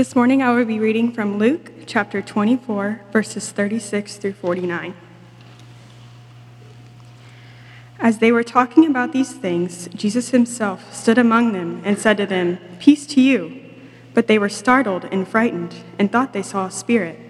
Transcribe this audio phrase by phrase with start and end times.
[0.00, 4.94] This morning I will be reading from Luke chapter 24, verses 36 through 49.
[7.98, 12.24] As they were talking about these things, Jesus himself stood among them and said to
[12.24, 13.60] them, Peace to you.
[14.14, 17.20] But they were startled and frightened and thought they saw a spirit.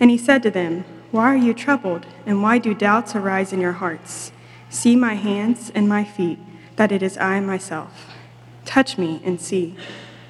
[0.00, 3.60] And he said to them, Why are you troubled, and why do doubts arise in
[3.60, 4.32] your hearts?
[4.70, 6.38] See my hands and my feet,
[6.76, 8.06] that it is I myself.
[8.64, 9.76] Touch me and see.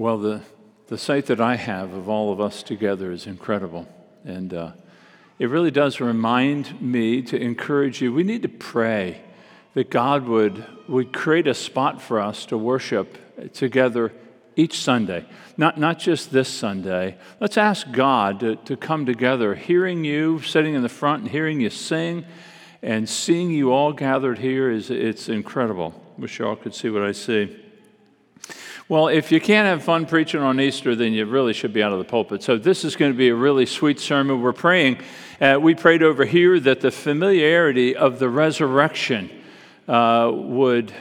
[0.00, 0.40] Well, the,
[0.86, 3.86] the sight that I have of all of us together is incredible.
[4.24, 4.70] And uh,
[5.38, 8.10] it really does remind me to encourage you.
[8.10, 9.20] We need to pray
[9.74, 14.10] that God would, would create a spot for us to worship together
[14.56, 15.26] each Sunday,
[15.58, 17.18] not, not just this Sunday.
[17.38, 21.60] Let's ask God to, to come together, hearing you sitting in the front and hearing
[21.60, 22.24] you sing
[22.80, 25.92] and seeing you all gathered here is it's incredible.
[26.16, 27.54] Wish y'all could see what I see.
[28.90, 31.92] Well, if you can't have fun preaching on Easter, then you really should be out
[31.92, 32.42] of the pulpit.
[32.42, 34.42] So, this is going to be a really sweet sermon.
[34.42, 34.98] We're praying,
[35.40, 39.30] uh, we prayed over here that the familiarity of the resurrection
[39.86, 40.92] uh, would,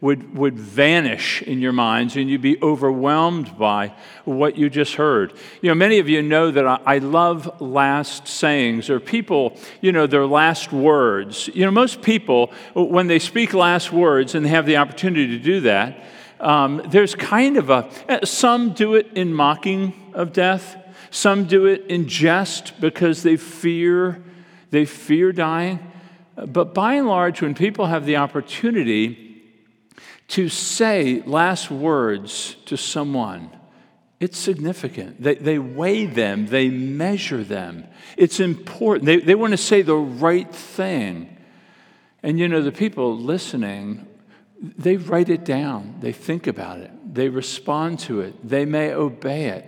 [0.00, 3.92] would, would vanish in your minds and you'd be overwhelmed by
[4.24, 5.32] what you just heard.
[5.62, 9.90] You know, many of you know that I, I love last sayings or people, you
[9.90, 11.50] know, their last words.
[11.52, 15.40] You know, most people, when they speak last words and they have the opportunity to
[15.40, 16.04] do that,
[16.42, 20.76] um, there's kind of a, eh, some do it in mocking of death,
[21.10, 24.22] some do it in jest because they fear,
[24.70, 25.78] they fear dying.
[26.34, 29.40] But by and large, when people have the opportunity
[30.28, 33.50] to say last words to someone,
[34.18, 35.22] it's significant.
[35.22, 37.86] They, they weigh them, they measure them.
[38.16, 39.06] It's important.
[39.06, 41.36] They, they want to say the right thing.
[42.22, 44.06] And you know, the people listening
[44.62, 49.46] they write it down, they think about it, they respond to it, they may obey
[49.46, 49.66] it.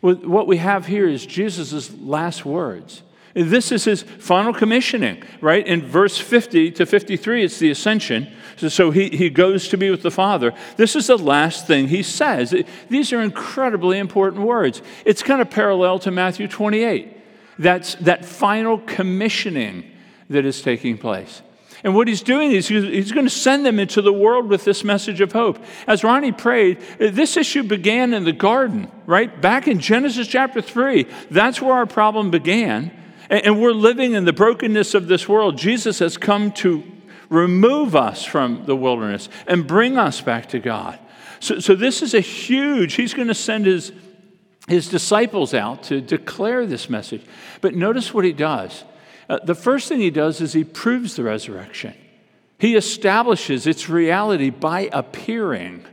[0.00, 3.02] Well, what we have here is Jesus' last words.
[3.34, 5.64] This is his final commissioning, right?
[5.66, 8.32] In verse 50 to 53, it's the ascension.
[8.56, 10.54] So, so he, he goes to be with the Father.
[10.78, 12.54] This is the last thing he says.
[12.88, 14.80] These are incredibly important words.
[15.04, 17.14] It's kind of parallel to Matthew 28.
[17.58, 19.84] That's that final commissioning
[20.30, 21.42] that is taking place.
[21.86, 24.82] And what he's doing is he's going to send them into the world with this
[24.82, 25.64] message of hope.
[25.86, 29.40] As Ronnie prayed, this issue began in the garden, right?
[29.40, 31.06] Back in Genesis chapter 3.
[31.30, 32.90] That's where our problem began.
[33.30, 35.58] And we're living in the brokenness of this world.
[35.58, 36.82] Jesus has come to
[37.28, 40.98] remove us from the wilderness and bring us back to God.
[41.38, 43.92] So, so this is a huge, he's going to send his,
[44.66, 47.24] his disciples out to declare this message.
[47.60, 48.82] But notice what he does.
[49.28, 51.94] Uh, the first thing he does is he proves the resurrection.
[52.58, 55.84] He establishes its reality by appearing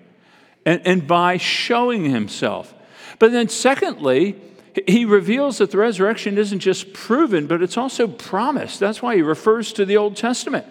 [0.65, 2.73] and, and by showing himself.
[3.19, 4.39] But then, secondly,
[4.87, 8.79] he reveals that the resurrection isn't just proven, but it's also promised.
[8.79, 10.65] That's why he refers to the Old Testament.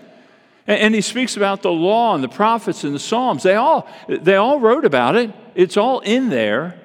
[0.67, 3.43] And he speaks about the law and the prophets and the Psalms.
[3.43, 6.79] They all, they all wrote about it, it's all in there.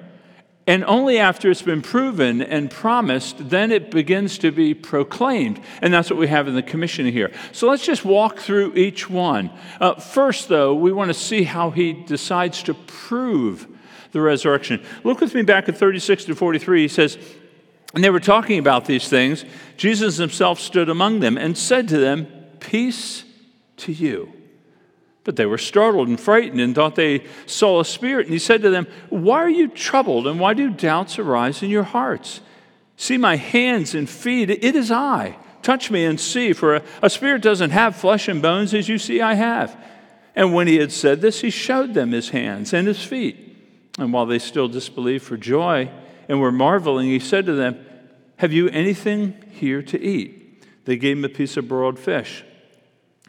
[0.68, 5.58] And only after it's been proven and promised, then it begins to be proclaimed.
[5.80, 7.32] And that's what we have in the commission here.
[7.52, 9.50] So let's just walk through each one.
[9.80, 13.66] Uh, first, though, we want to see how he decides to prove
[14.12, 14.84] the resurrection.
[15.04, 16.82] Look with me back at 36 to 43.
[16.82, 17.16] He says,
[17.94, 19.46] And they were talking about these things.
[19.78, 22.26] Jesus himself stood among them and said to them,
[22.60, 23.24] Peace
[23.78, 24.37] to you.
[25.28, 28.24] But they were startled and frightened and thought they saw a spirit.
[28.24, 31.68] And he said to them, Why are you troubled and why do doubts arise in
[31.68, 32.40] your hearts?
[32.96, 35.36] See my hands and feet, it is I.
[35.60, 38.96] Touch me and see, for a, a spirit doesn't have flesh and bones as you
[38.96, 39.78] see I have.
[40.34, 43.54] And when he had said this, he showed them his hands and his feet.
[43.98, 45.90] And while they still disbelieved for joy
[46.26, 47.76] and were marveling, he said to them,
[48.36, 50.64] Have you anything here to eat?
[50.86, 52.44] They gave him a piece of broiled fish.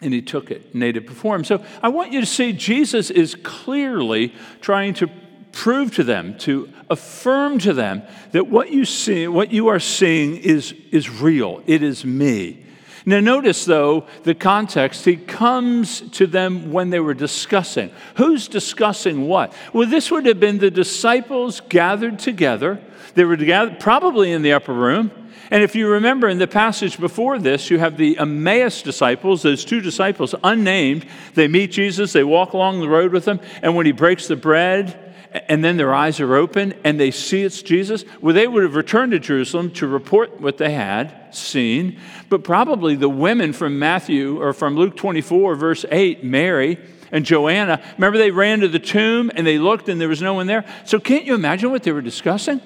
[0.02, 1.44] And he took it ate it before him.
[1.44, 5.10] So I want you to see Jesus is clearly trying to
[5.52, 10.38] prove to them, to affirm to them that what you see, what you are seeing
[10.38, 11.62] is, is real.
[11.68, 12.66] It is me.
[13.06, 15.06] Now, notice though the context.
[15.06, 17.92] He comes to them when they were discussing.
[18.16, 19.54] Who's discussing what?
[19.74, 22.80] Well, this would have been the disciples gathered together.
[23.16, 25.12] They were together, probably in the upper room.
[25.52, 29.66] And if you remember in the passage before this, you have the Emmaus disciples, those
[29.66, 31.06] two disciples, unnamed.
[31.34, 34.36] They meet Jesus, they walk along the road with him, and when he breaks the
[34.36, 38.64] bread, and then their eyes are open and they see it's Jesus, well, they would
[38.64, 42.00] have returned to Jerusalem to report what they had seen.
[42.30, 46.80] But probably the women from Matthew or from Luke 24, verse 8, Mary
[47.12, 50.34] and Joanna, remember they ran to the tomb and they looked and there was no
[50.34, 50.66] one there?
[50.86, 52.62] So can't you imagine what they were discussing?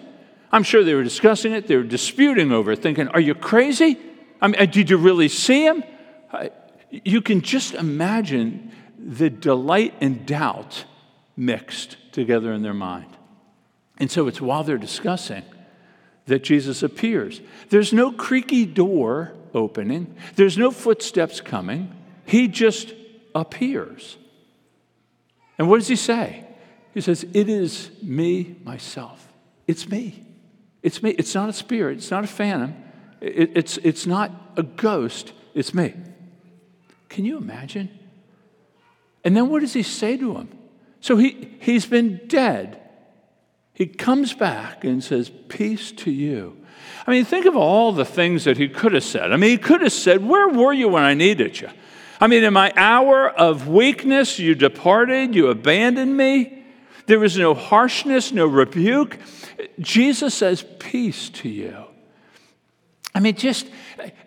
[0.53, 3.97] I'm sure they were discussing it, they were disputing over it, thinking, Are you crazy?
[4.39, 5.83] I mean, uh, did you really see him?
[6.31, 6.49] Uh,
[6.91, 10.85] you can just imagine the delight and doubt
[11.35, 13.17] mixed together in their mind.
[13.97, 15.43] And so it's while they're discussing
[16.27, 17.41] that Jesus appears.
[17.69, 21.91] There's no creaky door opening, there's no footsteps coming.
[22.25, 22.93] He just
[23.33, 24.17] appears.
[25.57, 26.45] And what does he say?
[26.93, 29.33] He says, It is me, myself.
[29.67, 30.23] It's me.
[30.83, 31.11] It's me.
[31.11, 32.75] It's not a spirit, it's not a phantom,
[33.21, 35.93] it, it's, it's not a ghost, it's me.
[37.09, 37.89] Can you imagine?
[39.23, 40.49] And then what does he say to him?
[40.99, 42.81] So he, he's been dead.
[43.73, 46.57] He comes back and says, Peace to you.
[47.07, 49.31] I mean, think of all the things that he could have said.
[49.31, 51.69] I mean, he could have said, Where were you when I needed you?
[52.19, 56.62] I mean, in my hour of weakness, you departed, you abandoned me.
[57.05, 59.17] There was no harshness, no rebuke.
[59.79, 61.85] Jesus says, Peace to you.
[63.15, 63.67] I mean, just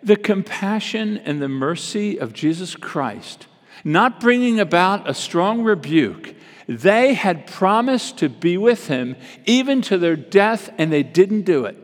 [0.01, 3.47] the compassion and the mercy of Jesus Christ,
[3.83, 6.35] not bringing about a strong rebuke,
[6.67, 9.15] they had promised to be with him
[9.45, 11.77] even to their death, and they didn't do it.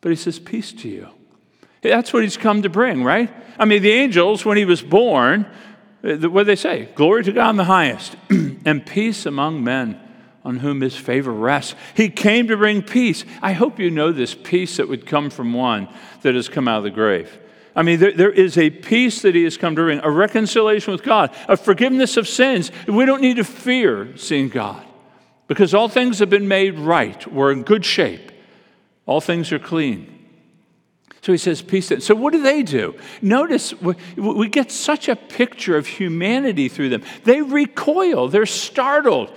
[0.00, 1.08] But he says, Peace to you.
[1.82, 3.32] That's what he's come to bring, right?
[3.58, 5.46] I mean, the angels, when he was born,
[6.06, 6.88] Uh, what do they say?
[6.94, 10.00] Glory to God in the highest, and peace among men
[10.44, 11.74] on whom his favor rests.
[11.94, 13.24] He came to bring peace.
[13.42, 15.88] I hope you know this peace that would come from one
[16.22, 17.36] that has come out of the grave.
[17.74, 20.92] I mean, there, there is a peace that He has come to bring, a reconciliation
[20.92, 22.70] with God, a forgiveness of sins.
[22.86, 24.86] We don't need to fear seeing God
[25.48, 27.26] because all things have been made right.
[27.30, 28.30] We're in good shape,
[29.04, 30.15] all things are clean.
[31.26, 31.90] So he says, peace.
[32.04, 32.94] So what do they do?
[33.20, 37.02] Notice we get such a picture of humanity through them.
[37.24, 39.34] They recoil, they're startled.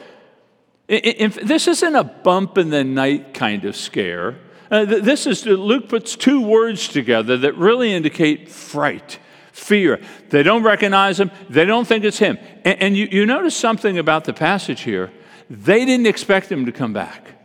[0.88, 4.38] This isn't a bump in the night kind of scare.
[4.70, 9.18] Uh, this is, Luke puts two words together that really indicate fright,
[9.52, 10.00] fear.
[10.30, 12.38] They don't recognize him, they don't think it's him.
[12.64, 15.10] And, and you, you notice something about the passage here.
[15.50, 17.39] They didn't expect him to come back.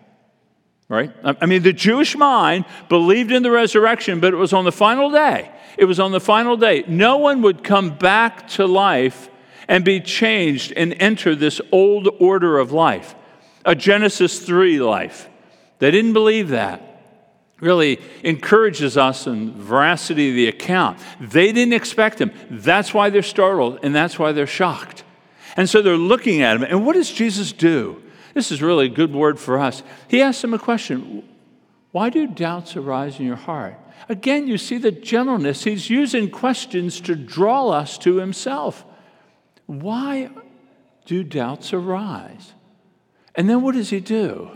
[0.88, 1.10] Right?
[1.24, 5.10] I mean, the Jewish mind believed in the resurrection, but it was on the final
[5.10, 5.50] day.
[5.78, 6.84] It was on the final day.
[6.86, 9.30] No one would come back to life
[9.66, 13.14] and be changed and enter this old order of life,
[13.64, 15.28] a Genesis 3 life.
[15.78, 16.94] They didn't believe that
[17.60, 20.98] really encourages us in veracity of the account.
[21.18, 22.30] They didn't expect him.
[22.50, 25.02] That's why they're startled and that's why they're shocked.
[25.56, 26.62] And so they're looking at him.
[26.64, 28.02] And what does Jesus do?
[28.34, 29.82] This is really a good word for us.
[30.08, 31.22] He asks them a question
[31.92, 33.78] Why do doubts arise in your heart?
[34.08, 35.64] Again, you see the gentleness.
[35.64, 38.84] He's using questions to draw us to himself.
[39.66, 40.30] Why
[41.06, 42.52] do doubts arise?
[43.34, 44.50] And then what does he do?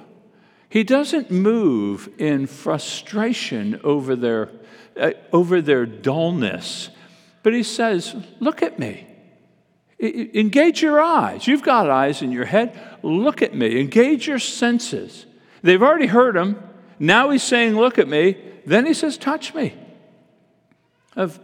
[0.68, 4.50] He doesn't move in frustration over their,
[4.96, 6.90] uh, over their dullness,
[7.42, 9.07] but he says, Look at me.
[10.00, 11.46] Engage your eyes.
[11.46, 12.78] You've got eyes in your head.
[13.02, 13.80] Look at me.
[13.80, 15.26] Engage your senses.
[15.62, 16.62] They've already heard him.
[17.00, 18.36] Now he's saying, Look at me.
[18.64, 19.74] Then he says, Touch me.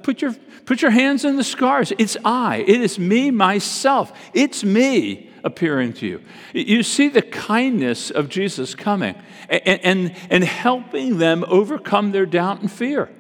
[0.03, 0.35] put, your,
[0.67, 1.93] put your hands in the scars.
[1.99, 2.59] It's I.
[2.59, 4.13] It is me, myself.
[4.35, 6.23] It's me appearing to you.
[6.53, 9.15] You see the kindness of Jesus coming
[9.49, 13.11] and, and, and helping them overcome their doubt and fear.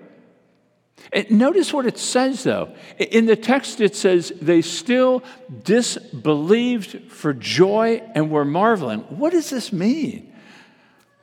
[1.30, 2.74] Notice what it says, though.
[2.98, 5.22] In the text, it says, they still
[5.62, 9.00] disbelieved for joy and were marveling.
[9.00, 10.32] What does this mean?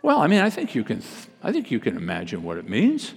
[0.01, 1.03] Well, I mean, I think you can,
[1.43, 3.13] I think you can imagine what it means.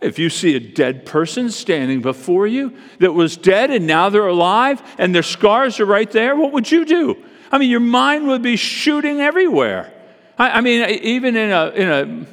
[0.00, 4.26] If you see a dead person standing before you that was dead and now they're
[4.26, 7.16] alive and their scars are right there, what would you do?
[7.50, 9.92] I mean, your mind would be shooting everywhere.
[10.38, 12.26] I, I mean, even in a, in a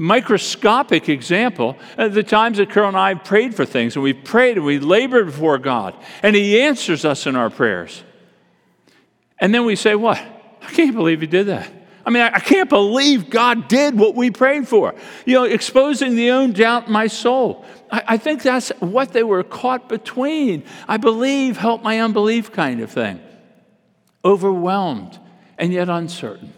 [0.00, 4.56] microscopic example, uh, the times that Carol and I prayed for things, and we prayed
[4.56, 8.02] and we labored before God, and He answers us in our prayers.
[9.38, 10.18] And then we say, What?
[10.62, 11.70] I can't believe He did that.
[12.06, 14.94] I mean, I can't believe God did what we prayed for.
[15.26, 17.66] You know, exposing the own doubt in my soul.
[17.92, 20.64] I, I think that's what they were caught between.
[20.88, 23.20] I believe, help my unbelief kind of thing.
[24.24, 25.18] Overwhelmed
[25.58, 26.54] and yet uncertain.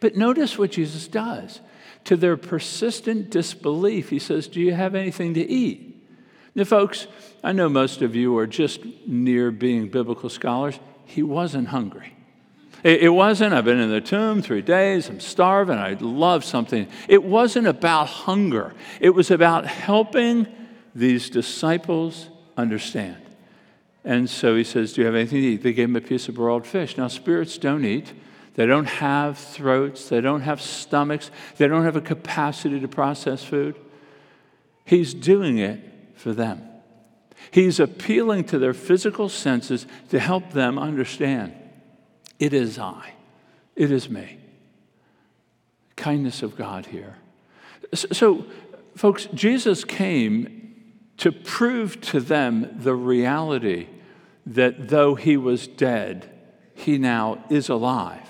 [0.00, 1.60] But notice what Jesus does.
[2.08, 6.02] To their persistent disbelief, he says, Do you have anything to eat?
[6.54, 7.06] Now, folks,
[7.44, 10.80] I know most of you are just near being biblical scholars.
[11.04, 12.14] He wasn't hungry.
[12.82, 16.88] It, wasn't, I've been in the tomb three days, I'm starving, I'd love something.
[17.08, 18.72] It wasn't about hunger,
[19.02, 20.46] it was about helping
[20.94, 23.20] these disciples understand.
[24.02, 25.62] And so he says, Do you have anything to eat?
[25.62, 26.96] They gave him a piece of broiled fish.
[26.96, 28.14] Now, spirits don't eat.
[28.58, 30.08] They don't have throats.
[30.08, 31.30] They don't have stomachs.
[31.58, 33.76] They don't have a capacity to process food.
[34.84, 35.78] He's doing it
[36.16, 36.68] for them.
[37.52, 41.52] He's appealing to their physical senses to help them understand.
[42.40, 43.12] It is I.
[43.76, 44.40] It is me.
[45.94, 47.14] Kindness of God here.
[47.94, 48.44] So,
[48.96, 50.74] folks, Jesus came
[51.18, 53.86] to prove to them the reality
[54.46, 56.28] that though he was dead,
[56.74, 58.27] he now is alive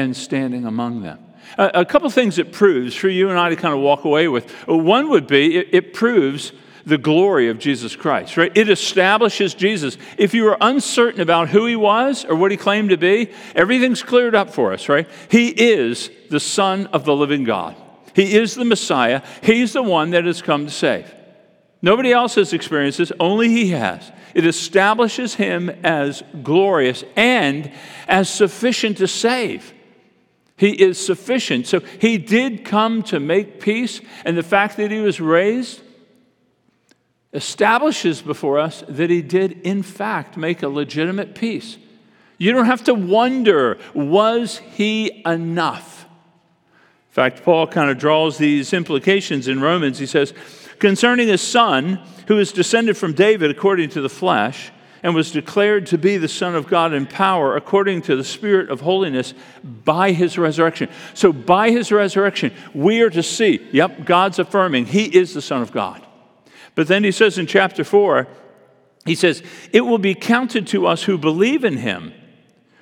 [0.00, 1.18] and standing among them.
[1.58, 4.28] A, a couple things it proves for you and I to kind of walk away
[4.28, 4.50] with.
[4.66, 6.52] One would be it, it proves
[6.86, 8.50] the glory of Jesus Christ, right?
[8.56, 9.98] It establishes Jesus.
[10.16, 14.02] If you were uncertain about who he was or what he claimed to be, everything's
[14.02, 15.08] cleared up for us, right?
[15.30, 17.76] He is the Son of the living God.
[18.14, 19.22] He is the Messiah.
[19.42, 21.14] He's the one that has come to save.
[21.82, 24.10] Nobody else has experienced this, only he has.
[24.34, 27.72] It establishes him as glorious and
[28.06, 29.72] as sufficient to save.
[30.60, 31.66] He is sufficient.
[31.66, 35.80] So he did come to make peace, and the fact that he was raised
[37.32, 41.78] establishes before us that he did, in fact, make a legitimate peace.
[42.36, 46.04] You don't have to wonder, was he enough?
[46.04, 49.98] In fact, Paul kind of draws these implications in Romans.
[49.98, 50.34] He says,
[50.78, 55.86] concerning his son, who is descended from David according to the flesh, and was declared
[55.86, 60.12] to be the Son of God in power according to the Spirit of holiness by
[60.12, 60.88] his resurrection.
[61.14, 65.62] So, by his resurrection, we are to see, yep, God's affirming he is the Son
[65.62, 66.06] of God.
[66.74, 68.26] But then he says in chapter 4,
[69.06, 69.42] he says,
[69.72, 72.12] It will be counted to us who believe in him,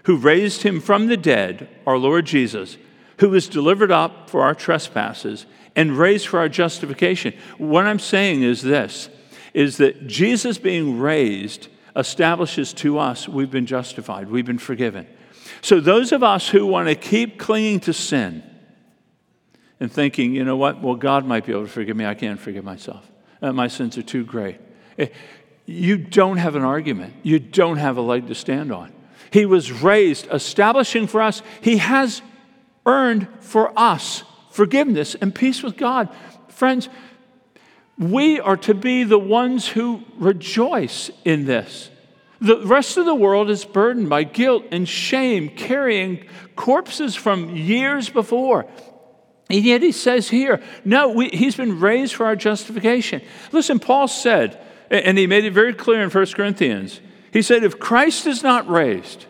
[0.04, 2.76] who raised him from the dead, our Lord Jesus,
[3.18, 5.46] who was delivered up for our trespasses
[5.76, 7.32] and raised for our justification.
[7.56, 9.08] What I'm saying is this
[9.54, 11.68] is that Jesus being raised
[11.98, 15.06] establishes to us we've been justified, we've been forgiven.
[15.60, 18.42] So, those of us who want to keep clinging to sin
[19.80, 22.40] and thinking, you know what, well, God might be able to forgive me, I can't
[22.40, 23.10] forgive myself
[23.42, 24.60] uh, my sins are too great.
[24.98, 25.08] Eh,
[25.66, 27.14] you don't have an argument.
[27.22, 28.92] You don't have a leg to stand on.
[29.30, 32.22] He was raised, establishing for us, He has
[32.86, 36.08] earned for us forgiveness and peace with God.
[36.48, 36.88] Friends,
[37.98, 41.90] we are to be the ones who rejoice in this.
[42.40, 46.24] The rest of the world is burdened by guilt and shame, carrying
[46.54, 48.66] corpses from years before.
[49.50, 53.22] And yet he says here, no, we, he's been raised for our justification.
[53.50, 57.00] Listen, Paul said, and he made it very clear in 1 Corinthians,
[57.32, 59.26] he said, if Christ is not raised,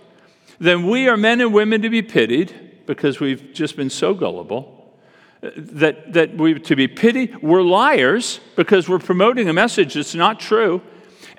[0.58, 4.77] then we are men and women to be pitied because we've just been so gullible.
[5.40, 10.40] That, that we to be pitied, we're liars because we're promoting a message that's not
[10.40, 10.82] true.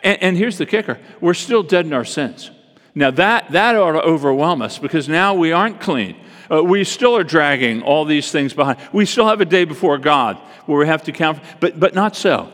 [0.03, 2.51] And, and here's the kicker we're still dead in our sins.
[2.95, 6.15] Now, that, that ought to overwhelm us because now we aren't clean.
[6.51, 8.79] Uh, we still are dragging all these things behind.
[8.91, 12.15] We still have a day before God where we have to count, but, but not
[12.15, 12.51] so.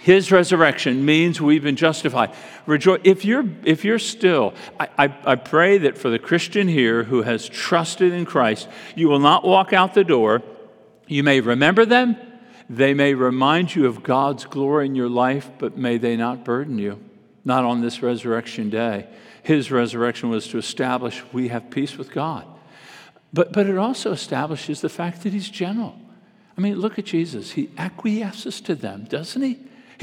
[0.00, 2.30] His resurrection means we've been justified.
[2.66, 3.00] Rejoice.
[3.04, 7.22] If you're, if you're still, I, I, I pray that for the Christian here who
[7.22, 10.42] has trusted in Christ, you will not walk out the door.
[11.08, 12.16] You may remember them.
[12.70, 16.78] They may remind you of God's glory in your life, but may they not burden
[16.78, 17.02] you.
[17.44, 19.08] Not on this resurrection day.
[19.42, 22.46] His resurrection was to establish we have peace with God.
[23.32, 25.98] But, but it also establishes the fact that he's gentle.
[26.56, 27.52] I mean, look at Jesus.
[27.52, 29.58] He acquiesces to them, doesn't he?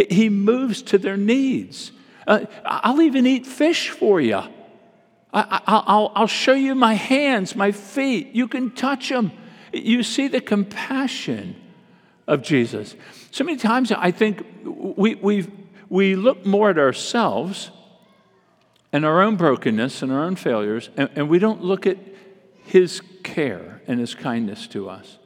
[0.10, 1.92] He, moves to their needs.
[2.28, 4.42] Uh, I'll even eat fish for you.
[5.34, 8.34] I, will show you my hands, my feet.
[8.34, 9.32] You can touch them.
[9.76, 11.56] You see the compassion
[12.28, 12.96] of Jesus.
[13.32, 15.48] So many times I think we, we
[15.90, 17.72] we look more at ourselves
[18.92, 21.98] and our own brokenness and our own failures, and, and we don't look at
[22.66, 25.18] his care and his kindness to us.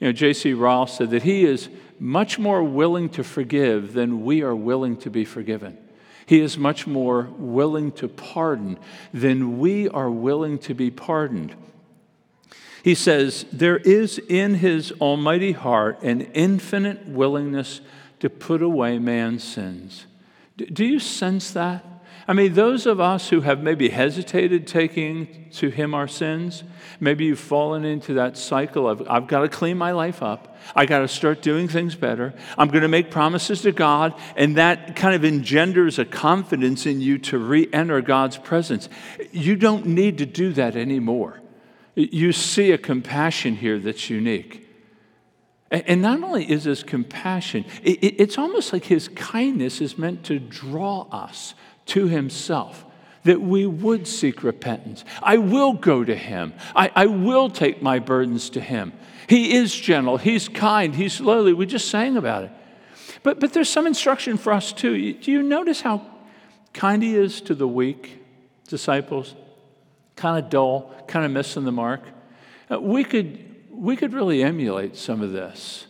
[0.00, 0.52] You know, J.C.
[0.52, 5.10] Ryle said that he is much more willing to forgive than we are willing to
[5.10, 5.78] be forgiven.
[6.26, 8.78] He is much more willing to pardon
[9.12, 11.54] than we are willing to be pardoned.
[12.84, 17.80] He says, There is in his almighty heart an infinite willingness
[18.20, 20.04] to put away man's sins.
[20.58, 21.82] Do you sense that?
[22.28, 26.62] I mean, those of us who have maybe hesitated taking to Him our sins,
[27.00, 30.56] maybe you've fallen into that cycle of, I've got to clean my life up.
[30.76, 32.34] I got to start doing things better.
[32.56, 34.14] I'm going to make promises to God.
[34.36, 38.90] And that kind of engenders a confidence in you to re enter God's presence.
[39.32, 41.40] You don't need to do that anymore.
[41.94, 44.68] You see a compassion here that's unique.
[45.70, 51.08] And not only is this compassion, it's almost like his kindness is meant to draw
[51.10, 51.54] us
[51.86, 52.84] to himself,
[53.24, 55.04] that we would seek repentance.
[55.22, 56.54] I will go to him.
[56.76, 58.92] I, I will take my burdens to him.
[59.28, 61.52] He is gentle, he's kind, he's lowly.
[61.52, 62.50] We just sang about it.
[63.22, 65.14] But, but there's some instruction for us too.
[65.14, 66.06] Do you notice how
[66.72, 68.22] kind he is to the weak
[68.68, 69.34] disciples?
[70.14, 72.02] Kind of dull, kind of missing the mark.
[72.70, 75.86] Uh, we, could, we could really emulate some of this.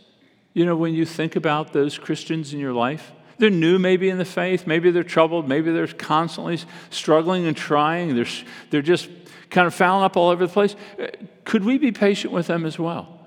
[0.53, 4.19] You know, when you think about those Christians in your life, they're new maybe in
[4.19, 6.59] the faith, maybe they're troubled, maybe they're constantly
[6.91, 8.27] struggling and trying, they're,
[8.71, 9.09] they're just
[9.51, 10.77] kind of fouling up all over the place.
[10.99, 11.07] Uh,
[11.45, 13.21] could we be patient with them as well?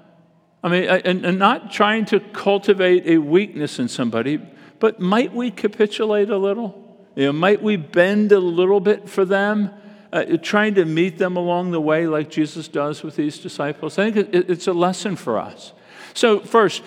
[0.64, 4.40] I mean, and, and not trying to cultivate a weakness in somebody,
[4.80, 7.08] but might we capitulate a little?
[7.16, 9.72] You know, might we bend a little bit for them?
[10.12, 14.00] Uh, trying to meet them along the way like Jesus does with these disciples.
[14.00, 15.74] I think it, it's a lesson for us.
[16.14, 16.82] So, first,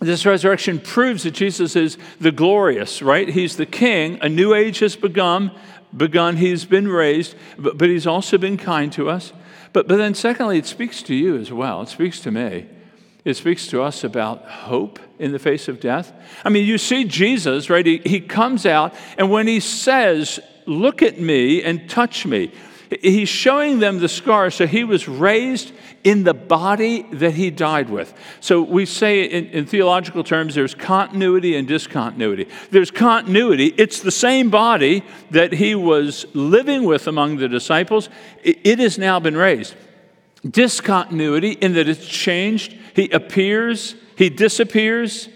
[0.00, 3.28] this resurrection proves that Jesus is the glorious, right?
[3.28, 4.18] He's the king.
[4.22, 5.52] A new age has begun.
[5.96, 6.38] Begun.
[6.38, 9.32] He's been raised, but, but he's also been kind to us.
[9.72, 11.82] But, but then, secondly, it speaks to you as well.
[11.82, 12.66] It speaks to me.
[13.24, 16.12] It speaks to us about hope in the face of death.
[16.44, 17.84] I mean, you see Jesus, right?
[17.84, 22.52] He, he comes out, and when he says, Look at me and touch me,
[23.02, 24.54] he's showing them the scars.
[24.54, 25.72] So he was raised
[26.04, 28.14] in the body that he died with.
[28.38, 32.46] So we say in, in, theological terms there's continuity and discontinuity.
[32.70, 38.08] There's continuity, it's the same body that he was living with among the disciples,
[38.44, 39.74] it, it has now been raised.
[40.48, 45.28] Discontinuity in that it's changed, he appears, he disappears.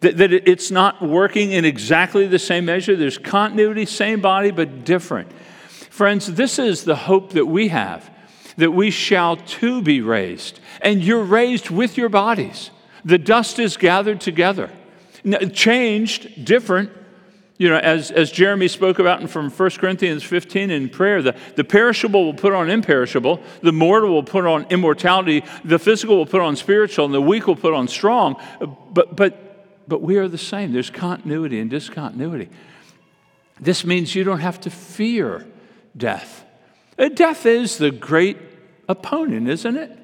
[0.00, 2.96] That, that it's not working in exactly the same measure.
[2.96, 5.30] There's continuity, same body, but different.
[5.68, 8.10] Friends, this is the hope that we have
[8.56, 10.60] that we shall too be raised.
[10.80, 12.70] And you're raised with your bodies.
[13.04, 14.70] The dust is gathered together,
[15.52, 16.92] changed, different.
[17.58, 21.64] You know, as, as Jeremy spoke about from 1 Corinthians 15 in prayer, the, the
[21.64, 26.40] perishable will put on imperishable, the mortal will put on immortality, the physical will put
[26.40, 28.40] on spiritual, and the weak will put on strong.
[28.92, 29.49] But, but,
[29.90, 30.72] but we are the same.
[30.72, 32.48] There's continuity and discontinuity.
[33.60, 35.44] This means you don't have to fear
[35.96, 36.44] death.
[36.96, 38.38] Uh, death is the great
[38.88, 39.98] opponent, isn't it?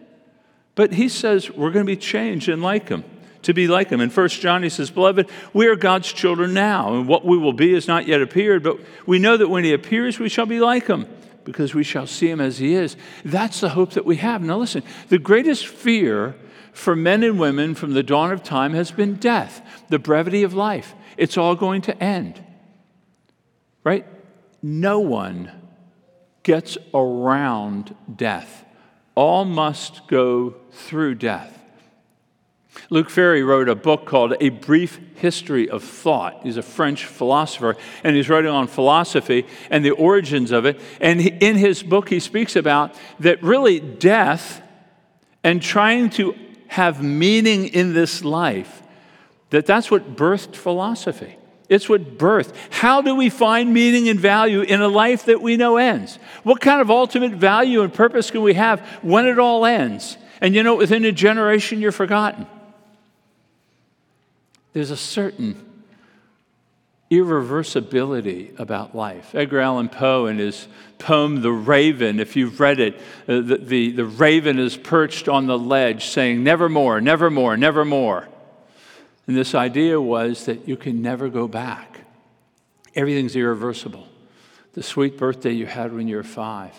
[0.75, 3.05] But he says we're going to be changed and like him,
[3.43, 4.01] to be like him.
[4.01, 7.53] In 1 John, he says, Beloved, we are God's children now, and what we will
[7.53, 10.59] be has not yet appeared, but we know that when he appears, we shall be
[10.59, 11.07] like him,
[11.45, 12.97] because we shall see him as he is.
[13.25, 14.43] That's the hope that we have.
[14.43, 16.35] Now, listen, the greatest fear
[16.77, 20.53] for men and women from the dawn of time has been death, the brevity of
[20.53, 20.95] life.
[21.17, 22.45] It's all going to end.
[23.83, 24.07] Right?
[24.63, 25.51] No one
[26.43, 28.65] gets around death.
[29.15, 31.59] All must go through death.
[32.91, 36.41] Luc Ferry wrote a book called A Brief History of Thought.
[36.43, 40.79] He's a French philosopher, and he's writing on philosophy and the origins of it.
[41.01, 44.61] And in his book, he speaks about that really death
[45.43, 46.35] and trying to
[46.69, 48.83] have meaning in this life,
[49.51, 51.37] that that's what birthed philosophy.
[51.69, 52.53] It's what birth.
[52.71, 56.19] How do we find meaning and value in a life that we know ends?
[56.45, 60.17] What kind of ultimate value and purpose can we have when it all ends?
[60.41, 62.47] And you know, within a generation, you're forgotten.
[64.73, 65.66] There's a certain
[67.11, 69.35] irreversibility about life.
[69.35, 70.67] Edgar Allan Poe, in his
[70.99, 72.97] poem, The Raven, if you've read it,
[73.29, 78.29] uh, the, the, the raven is perched on the ledge saying, Nevermore, nevermore, nevermore.
[79.27, 82.01] And this idea was that you can never go back.
[82.95, 84.09] Everything's irreversible.
[84.73, 86.75] The sweet birthday you had when you were five,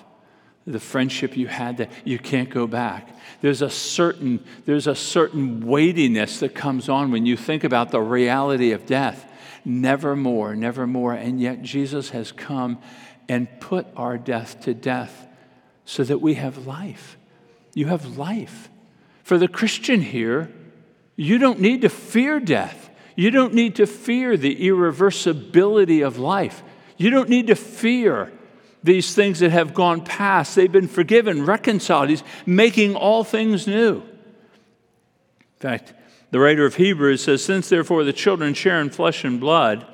[0.65, 3.09] the friendship you had that you can't go back.
[3.41, 8.01] There's a certain, there's a certain weightiness that comes on when you think about the
[8.01, 9.25] reality of death.
[9.69, 11.13] Never more, never more.
[11.13, 12.79] And yet Jesus has come
[13.27, 15.27] and put our death to death
[15.83, 17.17] so that we have life.
[17.73, 18.69] You have life.
[19.23, 20.49] For the Christian here,
[21.17, 22.89] you don't need to fear death.
[23.17, 26.63] You don't need to fear the irreversibility of life.
[26.95, 28.31] You don't need to fear
[28.85, 30.55] these things that have gone past.
[30.55, 32.07] They've been forgiven, reconciled.
[32.07, 33.97] He's making all things new.
[33.97, 35.93] In fact,
[36.31, 39.85] the writer of Hebrews says, Since therefore the children share in flesh and blood,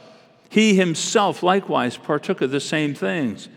[0.50, 3.50] he himself likewise partook of the same things,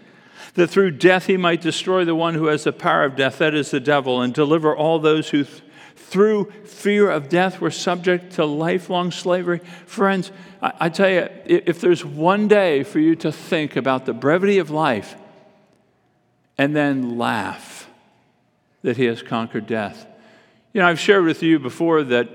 [0.55, 3.55] that through death he might destroy the one who has the power of death, that
[3.55, 5.63] is the devil, and deliver all those who th-
[5.95, 9.59] through fear of death were subject to lifelong slavery.
[9.87, 10.31] Friends,
[10.63, 14.59] I, I tell you, if there's one day for you to think about the brevity
[14.59, 15.17] of life
[16.57, 17.91] and then laugh
[18.83, 20.07] that he has conquered death.
[20.73, 22.29] You know, I've shared with you before that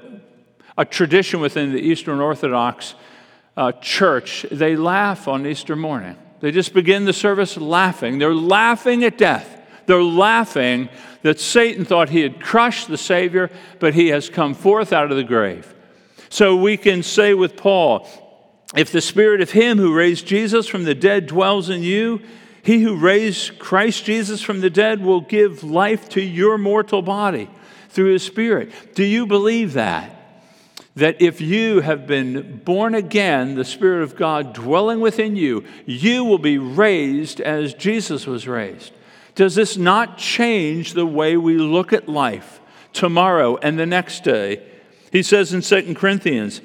[0.81, 2.95] a tradition within the Eastern Orthodox
[3.55, 6.17] uh, church, they laugh on Easter morning.
[6.39, 8.17] They just begin the service laughing.
[8.17, 9.61] They're laughing at death.
[9.85, 10.89] They're laughing
[11.21, 15.17] that Satan thought he had crushed the Savior, but he has come forth out of
[15.17, 15.71] the grave.
[16.29, 18.07] So we can say with Paul,
[18.75, 22.21] if the spirit of him who raised Jesus from the dead dwells in you,
[22.63, 27.51] he who raised Christ Jesus from the dead will give life to your mortal body
[27.89, 28.71] through his spirit.
[28.95, 30.17] Do you believe that?
[30.95, 36.23] That if you have been born again, the Spirit of God dwelling within you, you
[36.23, 38.91] will be raised as Jesus was raised.
[39.35, 42.59] Does this not change the way we look at life
[42.91, 44.61] tomorrow and the next day?
[45.11, 46.61] He says in 2 Corinthians,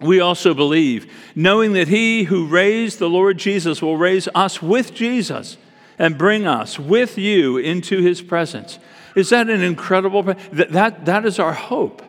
[0.00, 4.94] we also believe, knowing that he who raised the Lord Jesus will raise us with
[4.94, 5.58] Jesus
[5.98, 8.78] and bring us with you into his presence.
[9.14, 10.22] Is that an incredible?
[10.22, 12.02] That, that, that is our hope.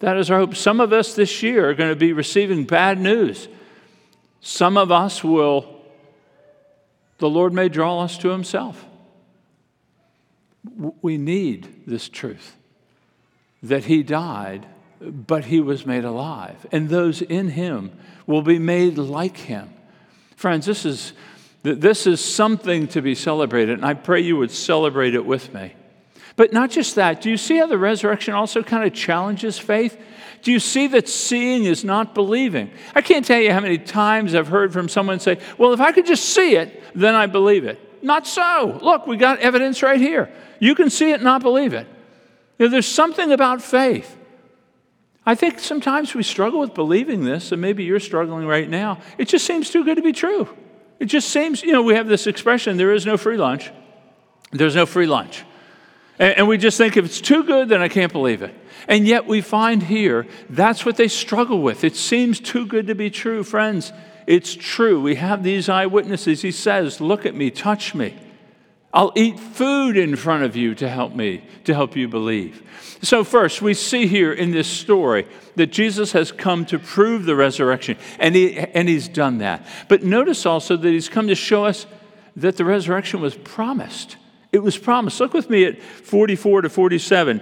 [0.00, 0.56] That is our hope.
[0.56, 3.48] Some of us this year are going to be receiving bad news.
[4.40, 5.80] Some of us will,
[7.18, 8.84] the Lord may draw us to Himself.
[11.02, 12.56] We need this truth
[13.62, 14.66] that He died,
[15.00, 16.66] but He was made alive.
[16.72, 17.92] And those in Him
[18.26, 19.72] will be made like Him.
[20.34, 21.12] Friends, this is,
[21.62, 25.74] this is something to be celebrated, and I pray you would celebrate it with me.
[26.40, 30.02] But not just that, do you see how the resurrection also kind of challenges faith?
[30.40, 32.70] Do you see that seeing is not believing?
[32.94, 35.92] I can't tell you how many times I've heard from someone say, Well, if I
[35.92, 38.02] could just see it, then I believe it.
[38.02, 38.78] Not so.
[38.80, 40.32] Look, we got evidence right here.
[40.60, 41.86] You can see it and not believe it.
[42.58, 44.16] You know, there's something about faith.
[45.26, 49.00] I think sometimes we struggle with believing this, and maybe you're struggling right now.
[49.18, 50.48] It just seems too good to be true.
[51.00, 53.70] It just seems, you know, we have this expression there is no free lunch.
[54.52, 55.44] There's no free lunch.
[56.20, 58.54] And, and we just think if it's too good, then I can't believe it.
[58.86, 61.82] And yet we find here that's what they struggle with.
[61.82, 63.92] It seems too good to be true, friends.
[64.26, 65.00] It's true.
[65.00, 66.42] We have these eyewitnesses.
[66.42, 68.16] He says, Look at me, touch me.
[68.92, 72.62] I'll eat food in front of you to help me, to help you believe.
[73.02, 77.36] So, first, we see here in this story that Jesus has come to prove the
[77.36, 79.64] resurrection, and, he, and he's done that.
[79.88, 81.86] But notice also that he's come to show us
[82.34, 84.16] that the resurrection was promised.
[84.52, 85.20] It was promised.
[85.20, 87.40] Look with me at 44 to 47.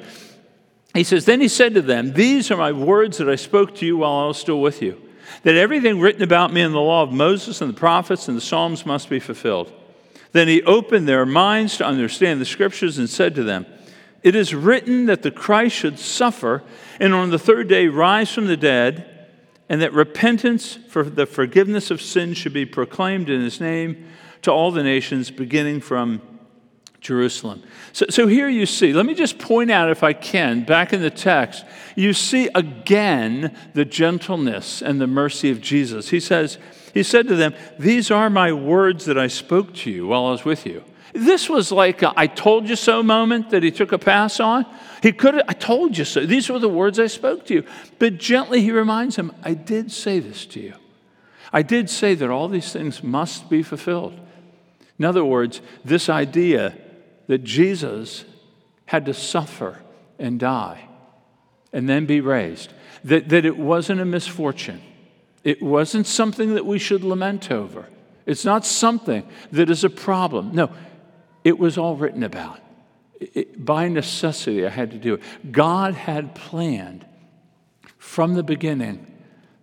[0.94, 3.86] He says, Then he said to them, These are my words that I spoke to
[3.86, 5.00] you while I was still with you,
[5.42, 8.42] that everything written about me in the law of Moses and the prophets and the
[8.42, 9.72] Psalms must be fulfilled.
[10.32, 13.66] Then he opened their minds to understand the scriptures and said to them,
[14.22, 16.62] It is written that the Christ should suffer
[17.00, 19.26] and on the third day rise from the dead,
[19.68, 24.06] and that repentance for the forgiveness of sins should be proclaimed in his name
[24.42, 26.22] to all the nations, beginning from
[27.00, 27.62] Jerusalem.
[27.92, 31.00] So, so here you see, let me just point out, if I can, back in
[31.00, 36.08] the text, you see again the gentleness and the mercy of Jesus.
[36.10, 36.58] He says,
[36.92, 40.30] He said to them, These are my words that I spoke to you while I
[40.32, 40.84] was with you.
[41.12, 44.66] This was like a I told you so moment that he took a pass on.
[45.02, 46.26] He could have, I told you so.
[46.26, 47.64] These were the words I spoke to you.
[47.98, 50.74] But gently he reminds him, I did say this to you.
[51.52, 54.18] I did say that all these things must be fulfilled.
[54.98, 56.76] In other words, this idea
[57.28, 58.24] that Jesus
[58.86, 59.78] had to suffer
[60.18, 60.88] and die
[61.72, 62.72] and then be raised,
[63.04, 64.82] that, that it wasn't a misfortune.
[65.44, 67.86] It wasn't something that we should lament over.
[68.26, 70.54] It's not something that is a problem.
[70.54, 70.72] No,
[71.44, 72.60] it was all written about.
[73.20, 75.52] It, by necessity, I had to do it.
[75.52, 77.06] God had planned
[77.98, 79.06] from the beginning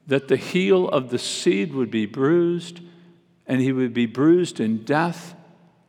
[0.08, 2.80] that the heel of the seed would be bruised
[3.48, 5.36] and he would be bruised in death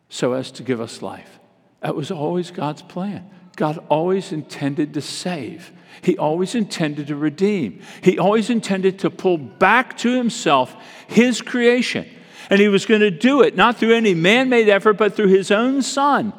[0.09, 1.39] so as to give us life.
[1.81, 3.31] That was always God's plan.
[3.57, 5.73] God always intended to save.
[6.03, 7.81] He always intended to redeem.
[8.03, 12.07] He always intended to pull back to himself his creation.
[12.51, 15.29] And he was going to do it, not through any man made effort, but through
[15.29, 16.33] his own son.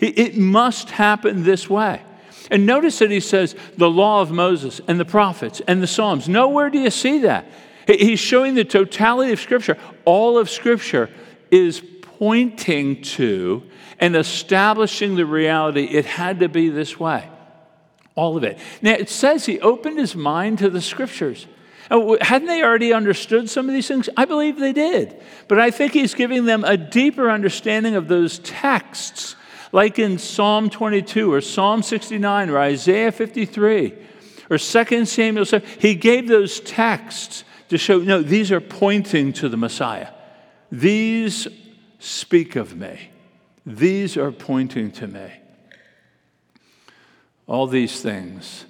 [0.00, 2.02] It must happen this way.
[2.50, 6.28] And notice that he says the law of Moses and the prophets and the Psalms.
[6.28, 7.46] Nowhere do you see that.
[7.86, 9.78] He's showing the totality of Scripture.
[10.04, 11.08] All of Scripture
[11.50, 13.62] is pointing to
[13.98, 17.28] and establishing the reality it had to be this way.
[18.14, 18.58] All of it.
[18.80, 21.46] Now, it says he opened his mind to the Scriptures.
[21.90, 24.08] Hadn't they already understood some of these things?
[24.16, 25.20] I believe they did.
[25.48, 29.36] But I think he's giving them a deeper understanding of those texts,
[29.72, 33.94] like in Psalm 22 or Psalm 69 or Isaiah 53
[34.48, 35.68] or 2 Samuel 7.
[35.78, 40.08] He gave those texts to show, no, these are pointing to the Messiah.
[40.70, 41.48] These
[41.98, 43.10] speak of me.
[43.66, 45.32] These are pointing to me.
[47.46, 48.66] All these things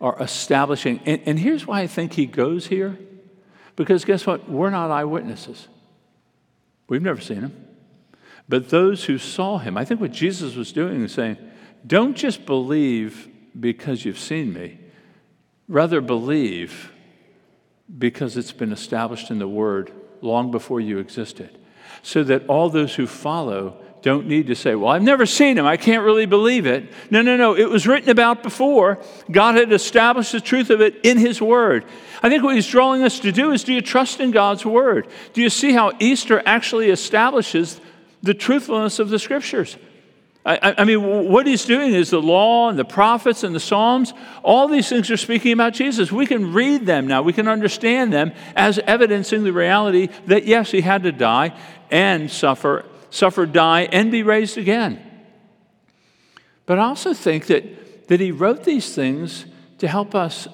[0.00, 1.00] are establishing.
[1.04, 2.98] And, and here's why I think he goes here.
[3.76, 4.48] Because guess what?
[4.48, 5.68] We're not eyewitnesses.
[6.88, 7.68] We've never seen him.
[8.48, 11.38] But those who saw him, I think what Jesus was doing is saying,
[11.86, 13.28] don't just believe
[13.58, 14.78] because you've seen me,
[15.68, 16.92] rather believe
[17.98, 21.58] because it's been established in the Word long before you existed,
[22.02, 25.64] so that all those who follow don't need to say, Well, I've never seen him.
[25.64, 26.92] I can't really believe it.
[27.10, 27.56] No, no, no.
[27.56, 28.98] It was written about before.
[29.30, 31.84] God had established the truth of it in His Word.
[32.22, 35.06] I think what He's drawing us to do is do you trust in God's Word?
[35.32, 37.80] Do you see how Easter actually establishes
[38.22, 39.76] the truthfulness of the Scriptures?
[40.44, 44.12] I, I, mean, what he's doing is the law and the prophets and the Psalms,
[44.42, 46.10] all these things are speaking about Jesus.
[46.10, 50.72] We can read them now, we can understand them as evidencing the reality that, yes,
[50.72, 51.56] he had to die
[51.92, 55.00] and suffer suffer, die, and be raised again.
[56.66, 59.44] But I also think that, that he wrote these things
[59.78, 60.48] to help us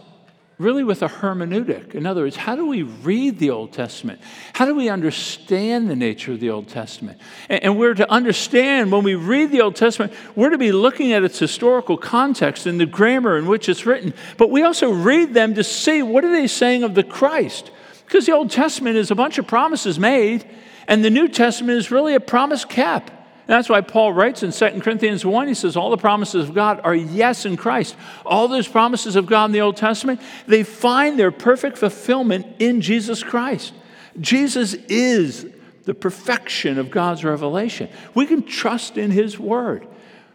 [0.59, 1.95] really with a hermeneutic.
[1.95, 4.21] In other words, how do we read the Old Testament?
[4.55, 7.21] How do we understand the nature of the Old Testament?
[7.49, 11.13] And, and, we're to understand when we read the Old Testament, we're to be looking
[11.13, 14.13] at its historical context and the grammar in which it's written.
[14.37, 17.71] But we also read them to see what are they saying of the Christ?
[18.05, 20.45] Because the Old Testament is a bunch of promises made
[20.89, 23.11] and the New Testament is really a promise kept.
[23.11, 26.55] And that's why Paul writes in 2 Corinthians 1, he says, All the promises of
[26.55, 27.95] God are yes in Christ.
[28.27, 32.81] All those promises of God in the Old Testament, they find their perfect fulfillment in
[32.81, 33.75] Jesus Christ.
[34.19, 35.47] Jesus is
[35.85, 37.89] the perfection of God's revelation.
[38.15, 39.87] We can trust in his word.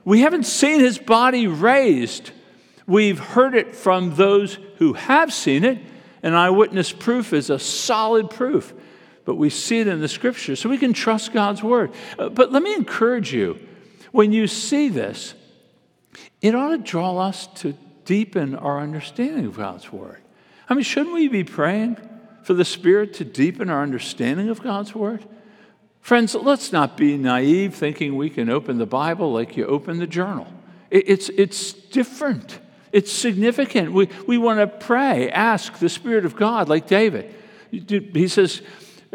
[0.06, 2.32] We haven't seen his body raised,
[2.88, 5.80] we've heard it from those who have seen it,
[6.22, 8.74] and eyewitness proof is a solid proof
[9.26, 11.92] but we see it in the scriptures, so we can trust God's word.
[12.18, 13.60] Uh, but let me encourage you
[14.12, 15.34] when you see this,
[16.42, 17.74] it ought to draw us to
[18.06, 20.22] deepen our understanding of God's word.
[20.70, 21.98] I mean, shouldn't we be praying
[22.44, 25.26] for the Spirit to deepen our understanding of God's word?
[26.02, 30.08] Friends, let's not be naive thinking we can open the Bible like you open the
[30.08, 30.48] journal.
[30.92, 32.60] It's, it's different.
[32.92, 33.94] It's significant.
[33.94, 37.34] We, we want to pray, ask the Spirit of God, like David.
[37.72, 38.62] He says,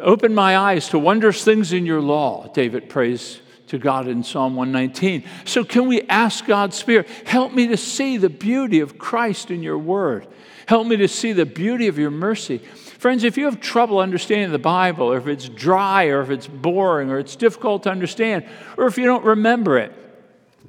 [0.00, 4.56] Open my eyes to wondrous things in your law, David prays to God in Psalm
[4.56, 5.24] 119.
[5.44, 9.62] So, can we ask God's Spirit, help me to see the beauty of Christ in
[9.62, 10.26] your word?
[10.66, 12.58] Help me to see the beauty of your mercy.
[12.58, 16.46] Friends, if you have trouble understanding the Bible, or if it's dry, or if it's
[16.46, 19.92] boring, or it's difficult to understand, or if you don't remember it,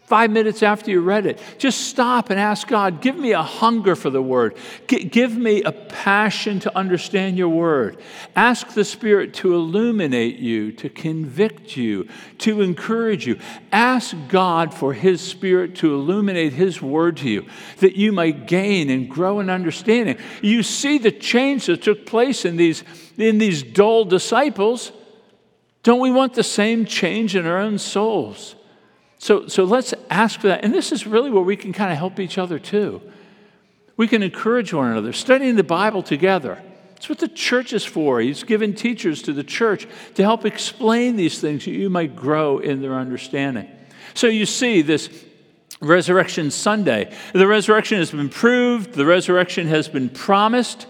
[0.09, 1.39] five minutes after you read it.
[1.59, 4.57] Just stop and ask God, give me a hunger for the word.
[4.87, 7.97] G- give me a passion to understand your word.
[8.35, 12.07] Ask the Spirit to illuminate you, to convict you,
[12.39, 13.37] to encourage you.
[13.71, 17.45] Ask God for His Spirit to illuminate His word to you,
[17.77, 20.17] that you might gain and grow in understanding.
[20.41, 22.83] You see the change that took place in these,
[23.15, 24.91] in these dull disciples.
[25.83, 28.55] Don't we want the same change in our own souls?
[29.19, 30.63] So, so let's ask for that.
[30.63, 33.01] And this is really where we can kind of help each other too.
[33.97, 36.61] We can encourage one another, studying the Bible together.
[36.95, 38.21] It's what the church is for.
[38.21, 42.59] He's given teachers to the church to help explain these things so you might grow
[42.59, 43.69] in their understanding.
[44.13, 45.09] So you see this
[45.81, 47.13] Resurrection Sunday.
[47.33, 50.87] The resurrection has been proved, the resurrection has been promised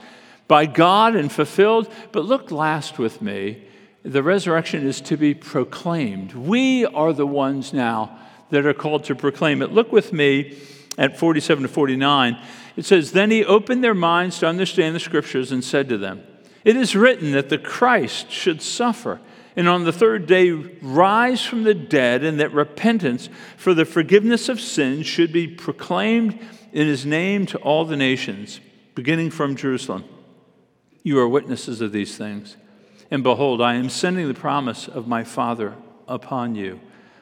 [0.48, 1.94] by God and fulfilled.
[2.12, 3.68] But look last with me
[4.04, 6.34] the resurrection is to be proclaimed.
[6.34, 8.18] We are the ones now
[8.50, 9.72] that are called to proclaim it.
[9.72, 10.58] Look with me
[10.98, 12.38] at 47 to 49.
[12.76, 16.24] It says, Then he opened their minds to understand the scriptures and said to them,
[16.64, 19.20] It is written that the Christ should suffer
[19.60, 24.48] and on the third day rise from the dead, and that repentance for the forgiveness
[24.48, 26.40] of sins should be proclaimed
[26.72, 28.62] in his name to all the nations,
[28.96, 30.06] beginning from Jerusalem.
[31.04, 32.56] You are witnesses of these things.
[33.12, 35.76] And behold, I am sending the promise of my Father
[36.08, 36.80] upon you.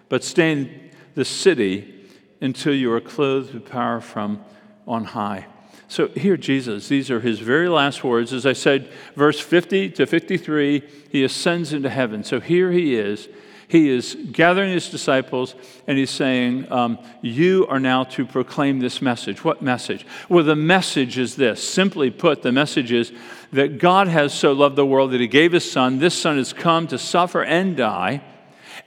[0.09, 1.93] But stay in the city
[2.41, 4.43] until you are clothed with power from
[4.87, 5.45] on high.
[5.89, 8.33] So here, Jesus, these are his very last words.
[8.33, 12.23] As I said, verse 50 to 53, he ascends into heaven.
[12.23, 13.29] So here he is.
[13.69, 15.53] He is gathering his disciples
[15.87, 19.43] and he's saying, um, You are now to proclaim this message.
[19.43, 20.05] What message?
[20.29, 21.67] Well, the message is this.
[21.67, 23.11] Simply put, the message is
[23.51, 25.99] that God has so loved the world that he gave his son.
[25.99, 28.21] This son has come to suffer and die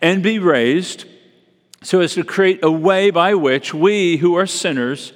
[0.03, 1.07] and be raised
[1.83, 5.13] so as to create a way by which we who are sinners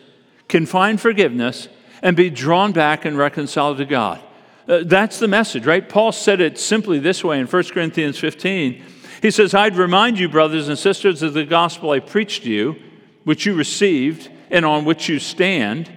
[0.48, 1.68] can find forgiveness
[2.02, 4.20] and be drawn back and reconciled to God.
[4.66, 5.86] Uh, that's the message, right?
[5.86, 8.82] Paul said it simply this way in 1 Corinthians 15.
[9.20, 12.76] He says, I'd remind you, brothers and sisters, of the gospel I preached to you,
[13.24, 15.90] which you received and on which you stand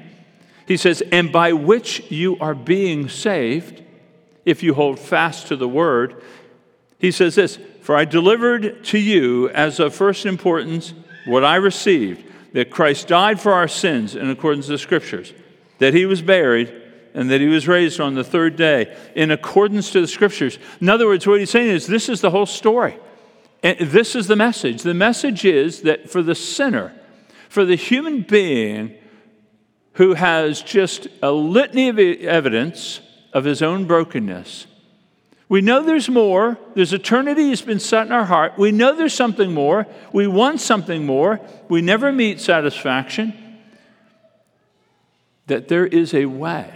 [0.68, 3.84] he says, and by which you are being saved,
[4.48, 6.24] if you hold fast to the word.
[7.00, 10.94] He says this For I delivered to you as of first importance
[11.26, 15.34] what I received that Christ died for our sins in accordance to the scriptures,
[15.80, 16.74] that he was buried,
[17.14, 20.58] and that he was raised on the third day in accordance to the scriptures.
[20.80, 22.98] In other words, what he's saying is this is the whole story.
[23.64, 24.84] And this is the message.
[24.84, 26.94] The message is that for the sinner,
[27.50, 28.96] for the human being
[29.98, 33.02] who has just a litany of evidence
[33.34, 34.68] of his own brokenness.
[35.50, 36.56] We know there's more.
[36.76, 38.60] There's eternity has been set in our heart.
[38.60, 39.88] We know there's something more.
[40.14, 41.40] We want something more.
[41.68, 43.34] We never meet satisfaction.
[45.48, 46.72] That there is a way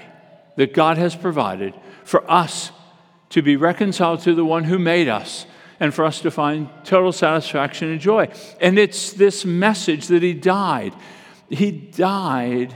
[0.56, 2.72] that God has provided for us
[3.30, 5.46] to be reconciled to the one who made us
[5.80, 8.30] and for us to find total satisfaction and joy.
[8.60, 10.96] And it's this message that He died.
[11.50, 12.74] He died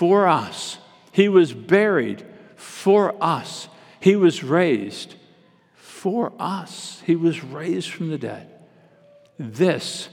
[0.00, 0.78] for us.
[1.12, 2.24] He was buried
[2.56, 3.68] for us.
[4.00, 5.14] He was raised
[5.74, 7.02] for us.
[7.04, 8.48] He was raised from the dead.
[9.38, 10.08] This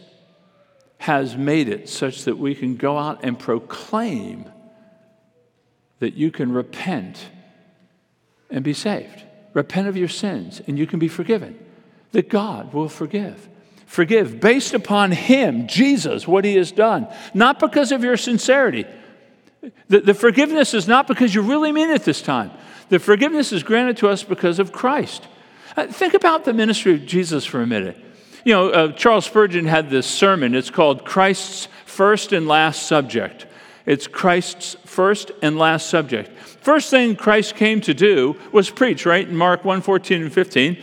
[0.97, 4.51] has made it such that we can go out and proclaim
[5.99, 7.29] that you can repent
[8.49, 9.23] and be saved.
[9.53, 11.57] Repent of your sins and you can be forgiven.
[12.11, 13.47] That God will forgive.
[13.85, 18.85] Forgive based upon Him, Jesus, what He has done, not because of your sincerity.
[19.89, 22.51] The, the forgiveness is not because you really mean it this time.
[22.89, 25.27] The forgiveness is granted to us because of Christ.
[25.75, 27.97] Uh, think about the ministry of Jesus for a minute.
[28.45, 30.55] You know, uh, Charles Spurgeon had this sermon.
[30.55, 33.47] It's called Christ's First and Last Subject.
[33.87, 36.37] It's Christ's first and last subject.
[36.37, 39.27] First thing Christ came to do was preach, right?
[39.27, 40.77] In Mark 1 14 and 15.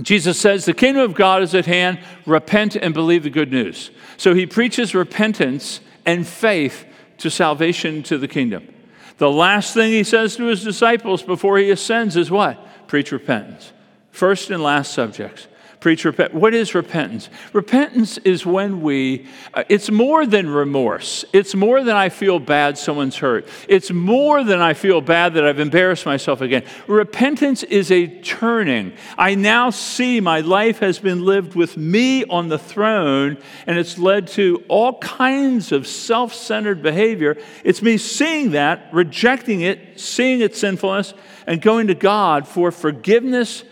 [0.00, 2.00] Jesus says, The kingdom of God is at hand.
[2.24, 3.90] Repent and believe the good news.
[4.16, 6.85] So he preaches repentance and faith
[7.18, 8.72] to salvation to the kingdom.
[9.18, 12.86] The last thing he says to his disciples before he ascends is what?
[12.88, 13.72] Preach repentance.
[14.10, 15.48] First and last subjects
[15.80, 16.34] preach repent.
[16.34, 17.28] What is repentance?
[17.52, 21.24] Repentance is when we, uh, it's more than remorse.
[21.32, 23.46] It's more than I feel bad someone's hurt.
[23.68, 26.64] It's more than I feel bad that I've embarrassed myself again.
[26.86, 28.94] Repentance is a turning.
[29.18, 33.36] I now see my life has been lived with me on the throne,
[33.66, 37.36] and it's led to all kinds of self centered behavior.
[37.64, 41.14] It's me seeing that, rejecting it, seeing its sinfulness,
[41.46, 43.62] and going to God for forgiveness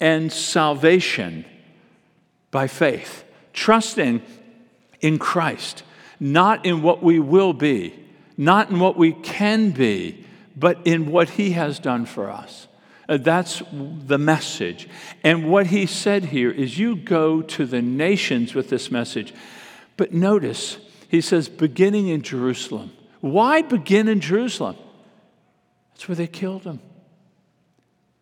[0.00, 1.44] and salvation
[2.50, 4.22] by faith, trusting
[5.00, 5.82] in Christ,
[6.18, 7.94] not in what we will be,
[8.36, 10.24] not in what we can be,
[10.56, 12.66] but in what He has done for us.
[13.08, 14.88] Uh, that's the message.
[15.22, 19.34] And what He said here is you go to the nations with this message.
[19.96, 22.92] But notice, He says, beginning in Jerusalem.
[23.20, 24.76] Why begin in Jerusalem?
[25.92, 26.80] That's where they killed Him.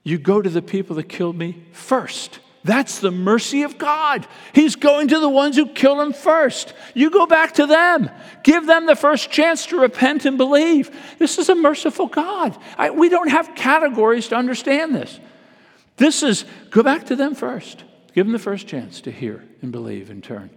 [0.02, 2.40] You go to the people that killed me first.
[2.64, 4.26] That's the mercy of God.
[4.52, 6.74] He's going to the ones who killed him first.
[6.92, 8.10] You go back to them.
[8.42, 10.90] Give them the first chance to repent and believe.
[11.18, 12.56] This is a merciful God.
[12.76, 15.18] I, we don't have categories to understand this.
[15.96, 17.84] This is go back to them first.
[18.12, 20.50] Give them the first chance to hear and believe and turn.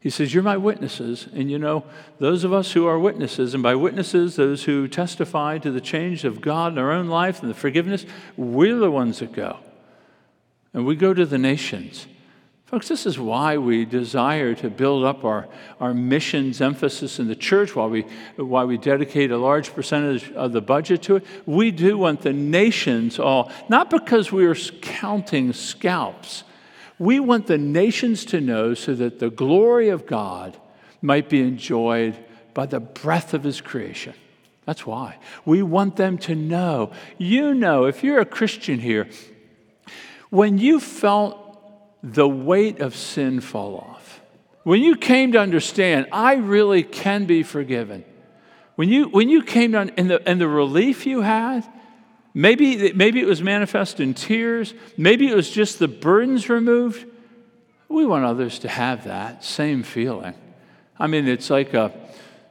[0.00, 1.28] He says, You're my witnesses.
[1.32, 1.84] And you know,
[2.18, 6.24] those of us who are witnesses, and by witnesses, those who testify to the change
[6.24, 9.58] of God in our own life and the forgiveness, we're the ones that go.
[10.72, 12.06] And we go to the nations.
[12.68, 15.48] Folks, this is why we desire to build up our,
[15.80, 18.02] our missions emphasis in the church, why we,
[18.36, 21.24] why we dedicate a large percentage of the budget to it.
[21.46, 26.44] We do want the nations all, not because we are counting scalps,
[26.98, 30.56] we want the nations to know so that the glory of God
[31.00, 32.16] might be enjoyed
[32.54, 34.14] by the breath of his creation.
[34.64, 35.16] That's why.
[35.44, 36.92] We want them to know.
[37.16, 39.08] You know, if you're a Christian here,
[40.30, 41.38] when you felt
[42.02, 44.20] the weight of sin fall off,
[44.64, 48.04] when you came to understand, I really can be forgiven,
[48.74, 51.66] when you, when you came down and the, and the relief you had,
[52.38, 57.04] maybe, maybe it was manifest in tears, maybe it was just the burdens removed.
[57.88, 60.34] We want others to have that same feeling.
[61.00, 61.92] I mean, it's like a,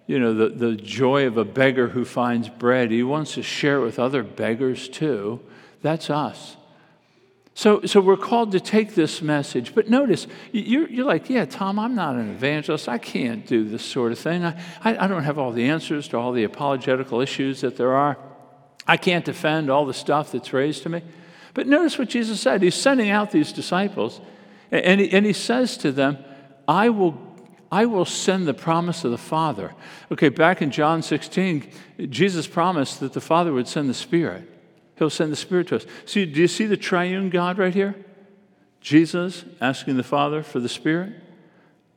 [0.06, 2.92] you know, the, the joy of a beggar who finds bread.
[2.92, 5.40] He wants to share it with other beggars too.
[5.82, 6.58] That's us.
[7.54, 9.74] So, so we're called to take this message.
[9.74, 12.90] But notice, you're, you're like, yeah, Tom, I'm not an evangelist.
[12.90, 14.44] I can't do this sort of thing.
[14.44, 17.94] I, I, I don't have all the answers to all the apologetical issues that there
[17.94, 18.18] are.
[18.88, 21.02] I can't defend all the stuff that's raised to me.
[21.54, 22.62] But notice what Jesus said.
[22.62, 24.22] He's sending out these disciples,
[24.72, 26.18] and he, and he says to them,
[26.68, 27.28] I will
[27.72, 29.74] I will send the promise of the Father.
[30.12, 31.70] Okay, back in John 16,
[32.10, 34.50] Jesus promised that the Father would send the Spirit.
[34.96, 35.86] He'll send the Spirit to us.
[36.06, 37.96] See, do you see the triune God right here?
[38.80, 41.14] Jesus asking the Father for the Spirit.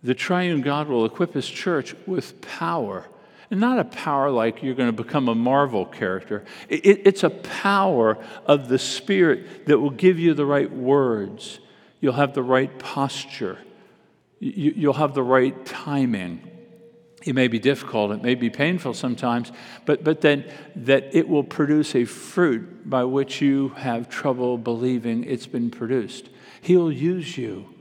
[0.03, 3.07] The triune God will equip his church with power.
[3.51, 6.45] Not a power like you're going to become a Marvel character.
[6.69, 11.59] It, it's a power of the Spirit that will give you the right words.
[12.01, 13.59] You'll have the right posture
[14.41, 16.41] you, will have the right timing.
[17.23, 19.53] It may be difficult, it may be painful sometimes,
[19.85, 25.25] but, but then that it will produce a fruit by which you have trouble believing
[25.25, 26.31] it's been produced.
[26.63, 27.75] He'll use you,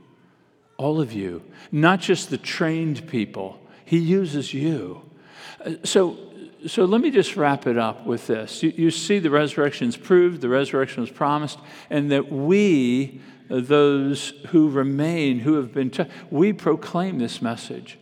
[0.76, 1.42] all of you,
[1.72, 3.58] not just the trained people.
[3.86, 5.09] He uses you.
[5.84, 6.18] So,
[6.66, 8.62] so let me just wrap it up with this.
[8.62, 11.58] You, you see, the resurrection is proved, the resurrection was promised,
[11.88, 17.98] and that we those who remain, who have been, t- we proclaim this message.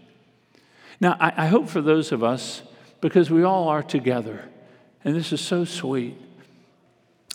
[1.01, 2.63] Now, I, I hope for those of us,
[3.01, 4.45] because we all are together,
[5.05, 6.21] and this is so sweet,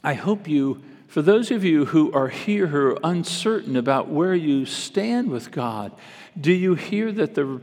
[0.03, 4.36] I hope you, for those of you who are here who are uncertain about where
[4.36, 5.91] you stand with God,
[6.39, 7.61] do you hear that the,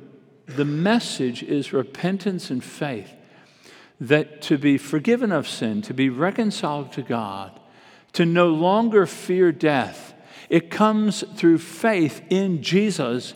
[0.56, 3.12] the message is repentance and faith?
[4.00, 7.58] That to be forgiven of sin, to be reconciled to God,
[8.14, 10.14] to no longer fear death,
[10.48, 13.34] it comes through faith in Jesus.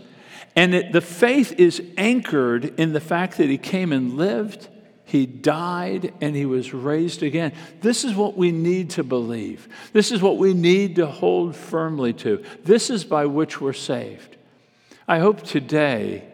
[0.57, 4.69] And it, the faith is anchored in the fact that he came and lived,
[5.05, 7.53] he died, and he was raised again.
[7.81, 9.69] This is what we need to believe.
[9.93, 12.43] This is what we need to hold firmly to.
[12.65, 14.37] This is by which we're saved.
[15.07, 16.25] I hope today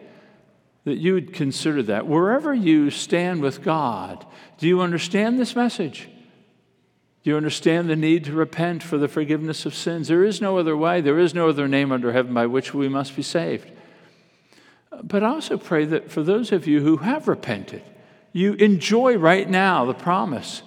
[0.83, 2.07] that you would consider that.
[2.07, 4.25] Wherever you stand with God,
[4.57, 6.09] do you understand this message?
[7.23, 10.07] Do you understand the need to repent for the forgiveness of sins?
[10.07, 11.01] There is no other way.
[11.01, 13.69] There is no other name under heaven by which we must be saved.
[15.03, 17.83] But I also pray that for those of you who have repented,
[18.33, 20.63] you enjoy right now the promise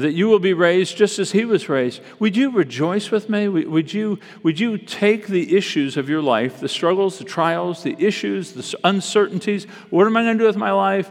[0.00, 2.02] that you will be raised just as he was raised.
[2.18, 3.48] Would you rejoice with me?
[3.48, 7.96] Would you, would you take the issues of your life, the struggles, the trials, the
[7.98, 9.64] issues, the uncertainties?
[9.90, 11.10] What am I going to do with my life?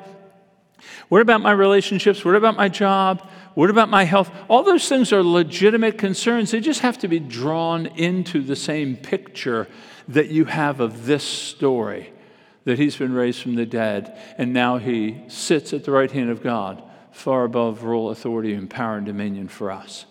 [1.09, 2.23] What about my relationships?
[2.23, 3.27] What about my job?
[3.55, 4.29] What about my health?
[4.49, 6.51] All those things are legitimate concerns.
[6.51, 9.67] They just have to be drawn into the same picture
[10.07, 12.11] that you have of this story
[12.65, 16.29] that he's been raised from the dead, and now he sits at the right hand
[16.29, 16.83] of God,
[17.15, 20.05] far above rule, authority, and power and dominion for us.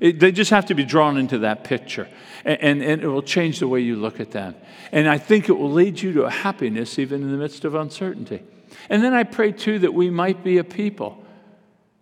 [0.00, 2.08] It, they just have to be drawn into that picture,
[2.44, 4.56] and, and, and, it will change the way you look at them.
[4.90, 7.74] And I think it will lead you to a happiness even in the midst of
[7.74, 8.42] uncertainty.
[8.90, 11.24] And then I pray too that we might be a people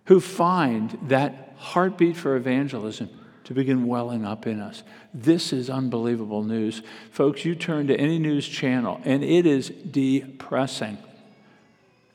[0.07, 3.11] who find that heartbeat for evangelism
[3.44, 4.82] to begin welling up in us.
[5.12, 6.82] This is unbelievable news.
[7.11, 10.98] Folks, you turn to any news channel and it is depressing.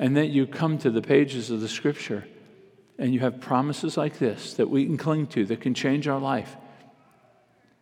[0.02, 2.26] And then you come to the pages of the scripture
[2.98, 6.20] and you have promises like this that we can cling to that can change our
[6.20, 6.58] life.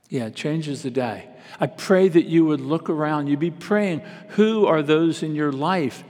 [0.09, 1.29] Yeah, it changes the day.
[1.61, 3.27] I pray that you would look around.
[3.27, 6.03] You'd be praying, who are those in your life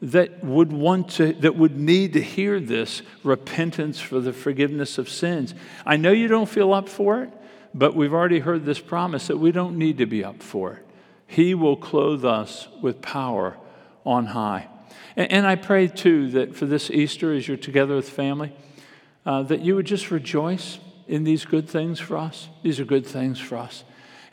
[0.00, 5.08] that would want to that would need to hear this repentance for the forgiveness of
[5.08, 5.54] sins
[5.86, 7.30] i know you don't feel up for it
[7.72, 10.86] but we've already heard this promise that we don't need to be up for it
[11.26, 13.56] he will clothe us with power
[14.04, 14.68] on high
[15.16, 18.52] and, and i pray too that for this easter as you're together with family
[19.24, 20.78] uh, that you would just rejoice
[21.08, 23.84] in these good things for us these are good things for us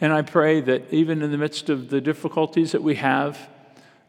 [0.01, 3.49] and i pray that even in the midst of the difficulties that we have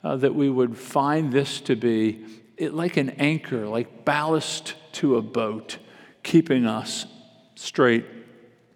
[0.03, 2.25] uh, that we would find this to be
[2.57, 5.79] it, like an anchor, like ballast to a boat,
[6.23, 7.07] keeping us
[7.55, 8.05] straight,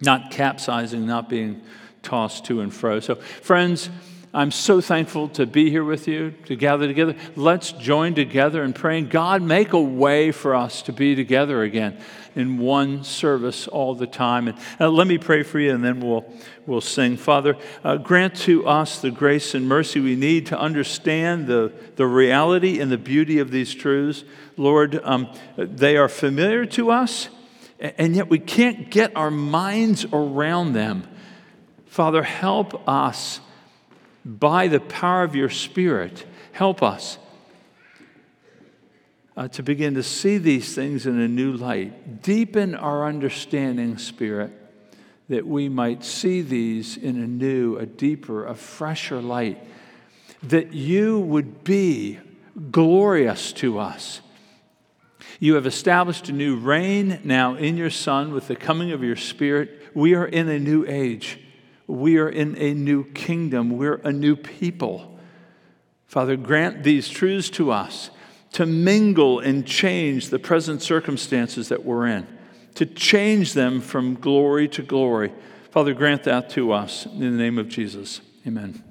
[0.01, 1.61] not capsizing, not being
[2.01, 2.99] tossed to and fro.
[2.99, 3.89] So, friends,
[4.31, 7.15] I'm so thankful to be here with you, to gather together.
[7.35, 9.09] Let's join together in praying.
[9.09, 11.99] God, make a way for us to be together again
[12.35, 14.47] in one service all the time.
[14.47, 16.31] And uh, let me pray for you, and then we'll,
[16.67, 17.17] we'll sing.
[17.17, 22.05] Father, uh, grant to us the grace and mercy we need to understand the, the
[22.05, 24.23] reality and the beauty of these truths.
[24.57, 27.29] Lord, um, they are familiar to us,
[27.79, 31.07] and yet we can't get our minds around them.
[31.87, 33.39] Father, help us
[34.37, 37.17] by the power of your Spirit, help us
[39.35, 42.21] uh, to begin to see these things in a new light.
[42.21, 44.51] Deepen our understanding, Spirit,
[45.29, 49.63] that we might see these in a new, a deeper, a fresher light.
[50.43, 52.19] That you would be
[52.69, 54.21] glorious to us.
[55.39, 59.15] You have established a new reign now in your Son with the coming of your
[59.15, 59.87] Spirit.
[59.95, 61.39] We are in a new age.
[61.89, 63.71] We are in a new kingdom.
[63.71, 65.19] We're a new people.
[66.05, 68.11] Father, grant these truths to us
[68.53, 72.27] to mingle and change the present circumstances that we're in,
[72.75, 75.31] to change them from glory to glory.
[75.71, 78.21] Father, grant that to us in the name of Jesus.
[78.45, 78.88] Amen.